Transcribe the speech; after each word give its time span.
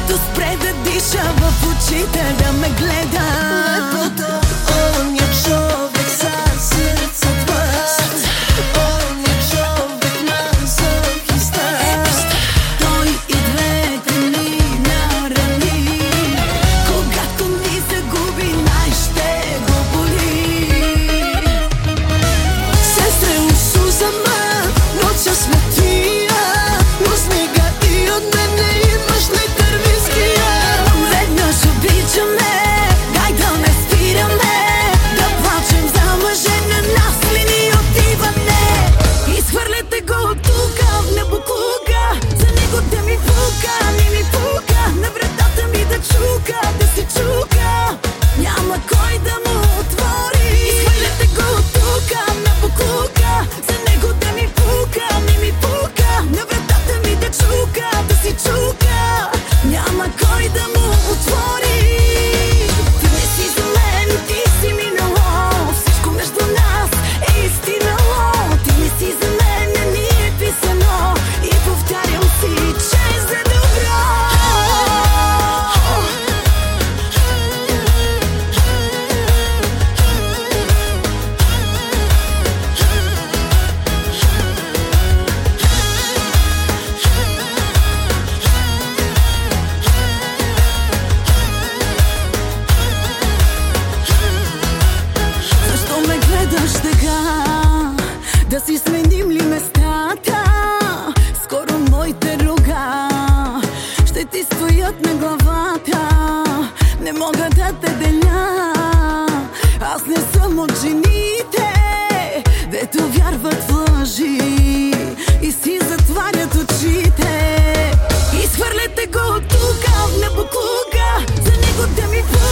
Когато 0.00 0.24
спре 0.24 0.56
да 0.60 0.90
диша 0.90 1.22
в 1.36 1.66
очите 1.66 2.34
да 2.38 2.52
ме 2.52 2.68
гледа. 2.68 3.69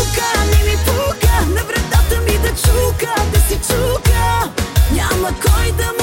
тука, 0.09 0.45
не 0.47 0.71
ми 0.71 0.77
пука 0.87 1.47
На 1.55 1.63
вратата 1.65 2.21
ми 2.21 2.39
да 2.39 2.49
чука, 2.49 3.15
да 3.33 3.41
си 3.41 3.59
чука. 3.69 4.51
Няма 4.93 5.29
кой 5.29 5.73
да 5.73 5.93
ме 5.93 5.98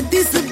Ще 0.00 0.08
поглед 0.08 0.49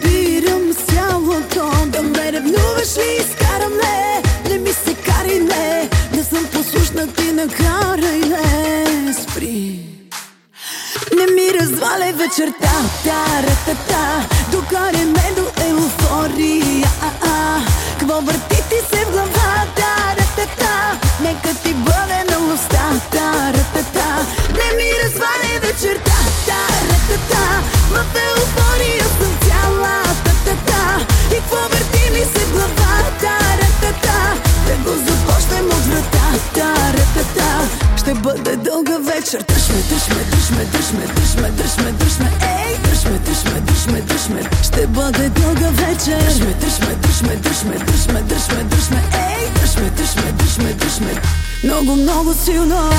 вечер, 39.32 39.42
дръж 39.42 39.68
ме, 39.68 39.82
дръж 39.82 40.08
ме, 40.08 40.26
дръж 40.64 40.90
ме, 40.90 41.92
дръж 41.92 42.18
ей, 42.42 42.78
дръж 42.84 43.04
ме, 43.86 44.00
дръж 44.00 44.28
ме, 44.28 44.42
ще 44.62 44.86
бъде 44.86 45.28
дълга 45.28 45.68
вечер. 45.68 46.20
Дръж 46.20 46.38
ме, 46.38 46.54
дръж 46.54 46.80
ме, 46.80 46.96
дръж 46.96 47.22
ме, 47.22 47.36
дръж 47.36 48.90
ей, 49.14 49.50
дръж 49.54 49.76
ме, 49.76 49.90
дръж 50.72 51.00
ме, 51.00 51.14
много, 51.64 51.96
много 51.96 52.34
силно. 52.44 52.90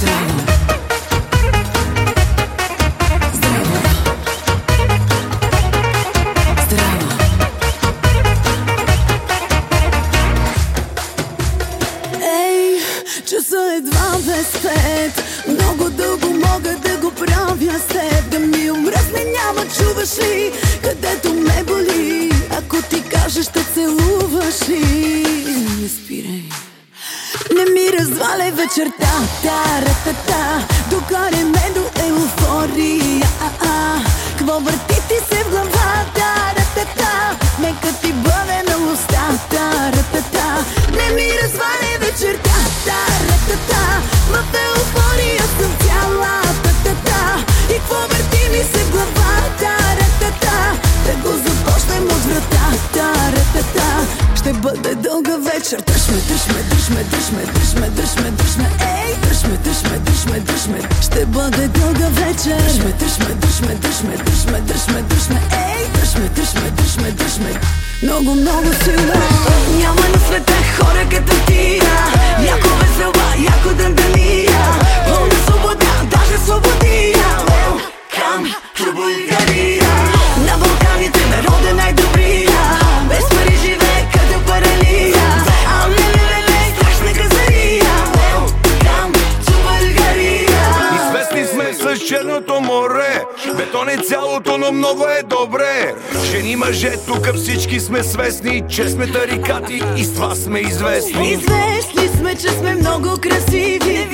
Здраво. 0.00 0.39
Часа 13.30 13.74
едва 13.76 14.18
без 14.26 14.50
пет 14.62 15.24
Много 15.48 15.90
дълго 15.90 16.26
мога 16.26 16.76
да 16.76 16.96
го 16.96 17.10
правя 17.10 17.78
с 17.78 17.86
теб. 17.86 18.30
Да 18.30 18.38
ми 18.38 18.70
умръсне 18.70 19.24
няма, 19.24 19.66
чуваш 19.76 20.18
ли 20.18 20.52
Където 20.82 21.34
ме 21.34 21.64
боли? 21.64 22.30
Ако 22.58 22.82
ти 22.82 23.02
кажеш, 23.02 23.44
ще 23.44 23.64
целуваш 23.74 24.68
ли? 24.68 25.24
Не 25.82 25.88
спирай. 25.88 26.44
Не 27.56 27.64
ми 27.72 27.98
разваляй 27.98 28.50
вечерта, 28.50 29.12
та-ра-та-та 29.42 30.66
Докарай 30.90 31.44
ме 31.44 31.70
до 31.74 32.02
еуфория. 32.06 33.28
Кво 34.38 34.60
върти 34.60 35.00
ти 35.08 35.34
се 35.34 35.44
в 35.44 35.50
главата, 35.50 36.54
ра-та-та 36.56 37.36
Нека 37.60 38.00
ти 38.02 38.12
бъде 38.12 38.62
на 38.68 38.92
устата, 38.92 39.92
бъде 54.70 54.94
дълга 54.94 55.36
вечер, 55.36 55.80
дръж 55.86 56.08
ме, 56.08 56.20
дръж 56.28 56.48
ме, 56.48 56.62
дръж 56.62 57.28
ме, 57.30 57.42
дръж 57.90 58.56
ей, 58.80 59.16
дръж 59.22 59.44
ме, 60.30 60.38
дръж 60.38 60.66
ме, 60.66 60.80
ще 61.02 61.26
бъде 61.26 61.68
дълга 61.68 62.08
вечер. 62.08 62.62
Дръж 62.62 62.78
ме, 62.78 62.92
дръж 62.92 63.20
ме, 63.20 63.34
дръж 63.74 64.00
ме, 64.02 64.16
дръж 64.16 65.26
ей, 65.66 65.86
дръж 65.94 66.94
ме, 66.96 67.10
дръж 67.10 67.38
ме, 67.38 67.60
много, 68.02 68.34
много 68.34 68.68
силно. 68.84 69.12
Няма 69.78 70.00
на 70.00 70.20
света 70.26 70.52
хора 70.76 71.06
като 71.10 71.46
тия, 71.46 71.82
яко 72.46 72.68
весела, 72.80 73.34
яко 73.38 73.68
дъндания, 73.68 74.60
пълна 75.08 75.34
свобода, 75.46 75.92
даже 76.10 76.38
свободия. 76.44 77.30
Welcome 77.50 78.46
to 78.76 78.92
Bulgaria. 78.96 79.79
Сме 91.74 91.96
с 91.96 91.98
Черното 91.98 92.60
море. 92.60 93.24
Бетон 93.56 93.88
е 93.88 93.96
цялото, 93.96 94.58
но 94.58 94.72
много 94.72 95.06
е 95.06 95.22
добре. 95.22 95.94
Жени 96.24 96.56
мъже, 96.56 96.92
тук 97.06 97.34
всички 97.34 97.80
сме 97.80 98.02
свестни 98.02 98.62
Че 98.68 98.88
сме 98.88 99.12
тарикати 99.12 99.82
и 99.96 100.04
с 100.04 100.14
това 100.14 100.34
сме 100.34 100.60
известни. 100.60 101.30
Известни 101.32 102.18
сме, 102.18 102.34
че 102.34 102.48
сме 102.48 102.74
много 102.74 103.08
красиви 103.22 104.08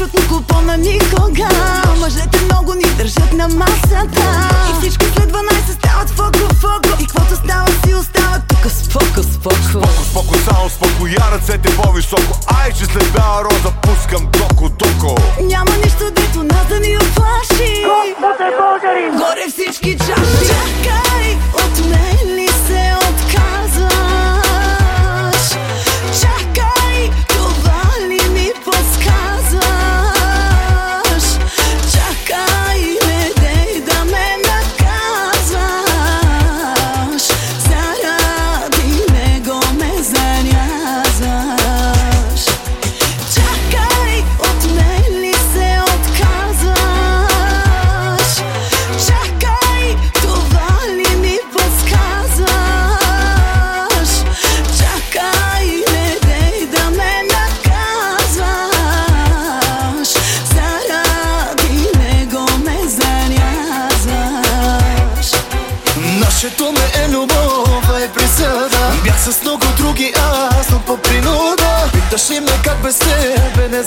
от 0.00 0.14
никого 0.14 0.60
на 0.60 0.76
никога. 0.76 1.48
Мъжете 2.00 2.44
много 2.44 2.74
ни 2.74 2.84
държат 2.98 3.32
на 3.32 3.48
масата. 3.48 4.48
И 4.70 4.80
всички 4.80 5.06
след 5.06 5.32
12 5.32 5.72
стават 5.74 6.10
фоко, 6.10 6.54
фоко 6.54 7.02
И 7.02 7.06
каквото 7.06 7.36
става 7.36 7.66
си 7.68 7.94
остава 7.94 8.40
тук. 8.48 8.72
Споко, 8.72 9.22
споко. 9.22 9.56
Споко, 9.70 10.02
споко, 10.10 10.34
само 10.34 10.68
спокоя, 10.68 11.24
ръцете 11.32 11.76
по-високо. 11.76 12.38
Ай, 12.62 12.72
че 12.72 12.84
след 12.84 13.12
бяла 13.12 13.44
роза 13.44 13.72
пускам 13.82 14.28
доко, 14.32 14.68
доко 14.68 15.14
Няма 15.42 15.76
нищо, 15.84 16.04
дето 16.10 16.42
нас 16.42 16.66
да 16.68 16.80
ни 16.80 16.96
оплаши. 16.96 17.84
Господе 17.86 18.50
българи! 18.58 19.10
Горе 19.10 19.44
всички 19.48 19.96
чаши. 19.98 20.46
Чакай 20.46 21.36
от 21.54 21.86
мен. 21.90 22.15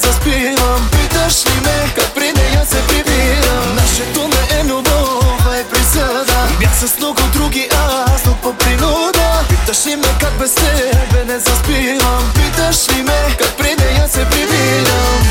što 0.09 0.21
spivam. 0.21 0.89
Pitaš 0.91 1.45
li 1.45 1.61
me 1.65 1.77
kad 1.95 2.13
prine 2.15 2.45
ja 2.55 2.65
se 2.65 2.77
pribiram. 2.87 3.75
Naše 3.75 4.03
tome 4.13 4.41
eno 4.59 4.81
nova 4.81 5.55
je 5.55 5.63
prisada. 5.63 6.47
Ja 6.61 6.69
sam 6.79 6.87
s 6.87 7.33
drugi 7.33 7.69
a 7.71 8.05
zlog 8.23 8.35
po 8.43 8.53
prinuda 8.53 9.43
Pitaš 9.49 9.85
li 9.85 9.95
me 9.95 10.07
kad 10.19 10.33
bez 10.39 10.55
tebe 10.55 11.25
ne 11.25 11.39
zaspivam. 11.39 12.33
Pitaš 12.33 12.87
li 12.87 13.03
me 13.03 13.37
kad 13.37 13.55
prine 13.57 13.87
ja 13.99 14.07
se 14.07 14.25
pribiram. 14.31 15.28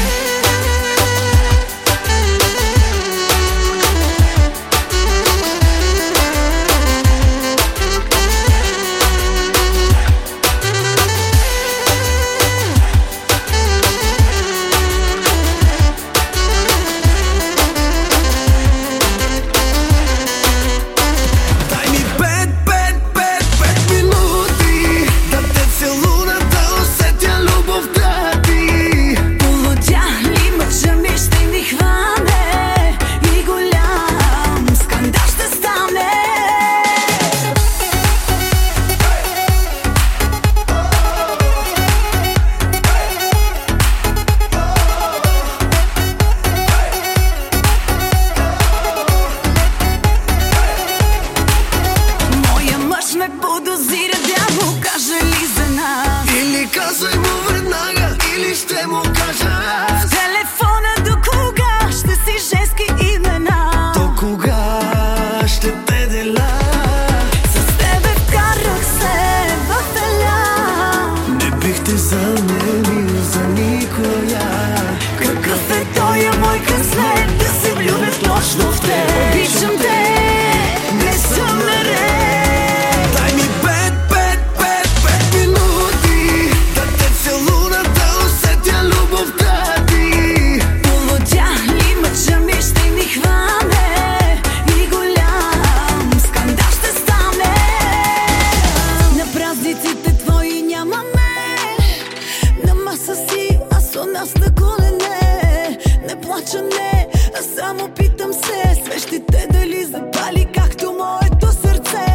часа 102.98 103.16
си, 103.16 103.58
аз 103.70 103.96
у 103.96 104.12
нас 104.12 104.34
на 104.34 104.54
колене. 104.54 105.78
Не 106.06 106.20
плача, 106.20 106.62
не, 106.62 107.08
а 107.38 107.42
само 107.42 107.88
питам 107.88 108.32
се. 108.32 108.82
Свещите 108.84 109.48
дали 109.52 109.84
запали 109.84 110.48
както 110.54 110.92
моето 110.92 111.46
сърце. 111.52 112.06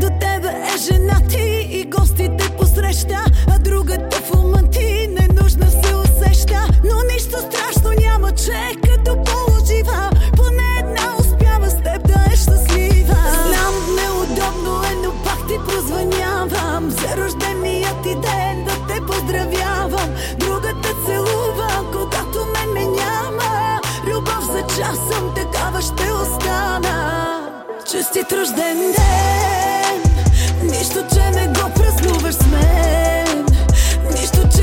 До 0.00 0.08
тебе 0.20 0.48
е 0.48 0.78
жена 0.78 1.20
ти 1.28 1.68
и 1.70 1.84
гостите 1.84 2.50
посреща 2.58 3.24
А 3.54 3.58
другата 3.58 4.16
в 4.20 4.34
ума 4.34 4.70
ти 4.70 5.08
ненужна 5.08 5.70
се 5.70 5.94
усеща. 5.94 6.68
Но 6.84 6.94
нищо 7.12 7.38
страшно 7.38 7.90
няма, 8.00 8.32
че 8.32 8.76
като 8.88 9.16
полужива. 9.24 10.09
че 24.80 24.86
аз 24.86 24.98
съм 25.14 25.34
такава, 25.34 25.82
ще 25.82 26.12
остана. 26.12 27.48
Честит 27.90 28.32
рожден 28.32 28.76
ден, 28.76 30.02
нищо, 30.62 31.04
че 31.14 31.30
не 31.30 31.46
го 31.46 31.70
празнуваш 31.74 32.34
с 32.34 32.46
мен, 32.46 33.46
нищо, 34.12 34.48
че 34.56 34.59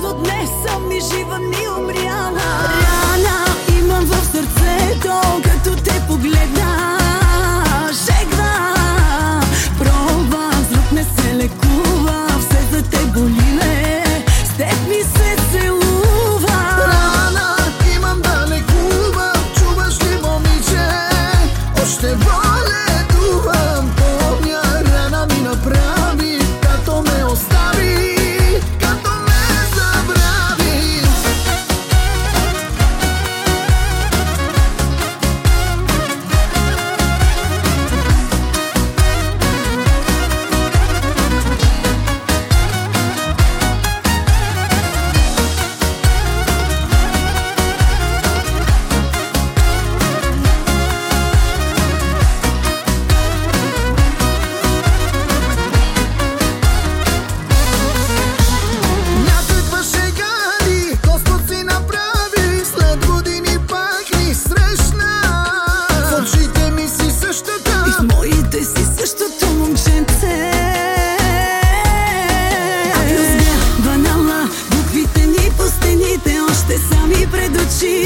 точно 0.00 0.12
днес 0.14 0.50
съм 0.66 0.88
ни 0.88 1.00
жива, 1.00 1.38
ни 1.38 1.68
умряла 1.78 2.30
Рана 2.32 3.44
имам 3.78 4.04
в 4.04 4.24
сърцето, 4.24 5.20
като 5.44 5.82
те 5.82 6.02
погледна. 6.08 6.79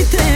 everything 0.04 0.33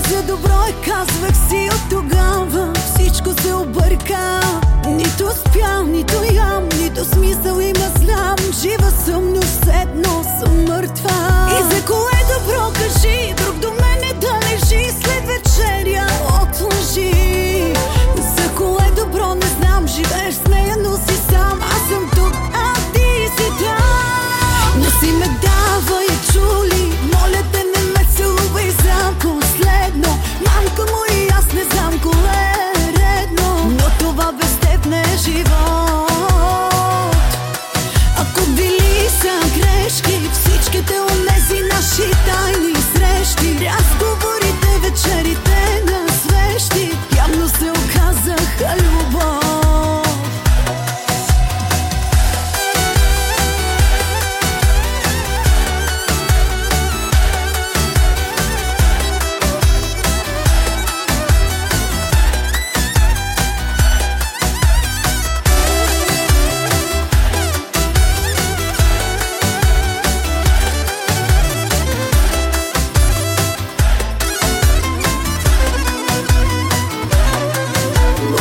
за 0.00 0.22
добро 0.22 0.58
и 0.68 0.84
казвах 0.84 1.36
си 1.48 1.68
от 1.72 1.90
тогава. 1.90 2.72
Всичко 2.94 3.42
се 3.42 3.54
обърка. 3.54 4.40
Нито 4.88 5.30
спям, 5.30 5.92
нито 5.92 6.16
ям, 6.32 6.68
нито 6.80 7.04
смисъл 7.04 7.60
има 7.60 7.88
знам. 7.98 8.36
Жива 8.60 8.90
съм, 8.90 9.32
но 9.32 9.42
седно 9.42 10.24
съм 10.40 10.64
мъртва 10.64 11.05
са 39.20 39.40
грешки. 39.58 40.30
Всичките 40.32 40.94
онези 41.00 41.62
наши 41.62 42.10
тайни 42.26 42.74
срещи. 42.74 43.58
Разговорите, 43.66 44.35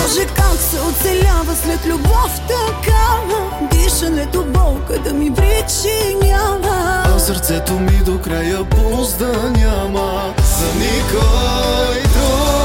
Може 0.05 0.25
как 0.25 0.57
се 0.59 0.79
оцелява 0.81 1.55
след 1.63 1.85
любов 1.85 2.39
такава 2.47 3.67
Дишането 3.71 4.43
болка 4.43 4.99
да 5.03 5.13
ми 5.13 5.33
причинява 5.33 7.03
А 7.15 7.19
сърцето 7.19 7.73
ми 7.73 8.03
до 8.05 8.21
края 8.21 8.69
пулс 8.69 9.13
да 9.13 9.49
няма. 9.49 10.33
За 10.59 10.65
никой 10.79 12.01
друг 12.01 12.55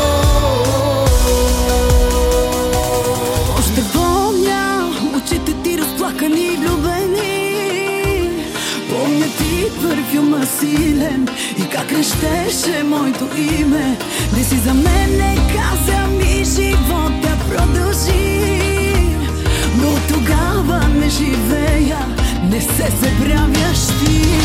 Още 3.59 3.83
помня 3.93 4.91
очите 5.17 5.63
ти 5.63 5.79
разплакани 5.79 6.43
и 6.43 6.57
влюбени. 6.57 7.51
Помня 8.91 9.27
ти 9.39 9.67
парфюма 9.83 10.47
силен 10.47 11.29
и 11.59 11.69
как 11.69 11.89
крещеше 11.89 12.83
моето 12.83 13.29
име. 13.37 13.99
Не 14.37 14.45
си 14.45 14.57
за 14.57 14.75
мен 14.75 15.17
не 15.17 15.37
каза 15.37 16.07
ми 16.07 16.45
живота 16.45 17.30
продължи 17.51 18.41
Но 19.77 19.99
тогава 20.09 20.89
не 20.89 21.09
живея, 21.09 21.99
не 22.51 22.61
се 22.61 22.93
забравяш 23.03 23.87
ти. 23.87 24.41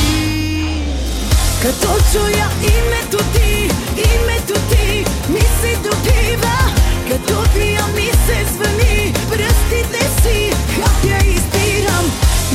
Като 1.62 1.88
чуя 2.12 2.48
името 2.62 3.18
ти, 3.18 3.70
името 4.16 4.54
ти 4.54 5.06
ми 5.30 5.42
се 5.62 5.76
добива 5.76 6.58
Като 7.10 7.54
пия 7.54 7.84
ми 7.96 8.10
се 8.26 8.54
звъни, 8.54 9.14
пръстите 9.30 10.22
си 10.22 10.52
хапя 10.76 11.26
и 11.26 11.38
спирам 11.38 12.06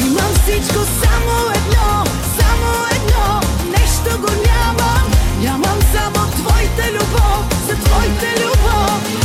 Имам 0.06 0.34
всичко 0.42 0.78
само 1.02 1.50
едно, 1.54 2.04
само 2.38 2.70
едно, 2.96 3.40
нещо 3.70 4.20
го 4.20 4.32
нямам. 4.46 5.12
Нямам 5.42 5.78
само 5.94 6.30
твоята 6.30 6.92
любов, 6.92 7.66
за 7.68 7.74
твоята 7.74 8.42
любов 8.42 9.19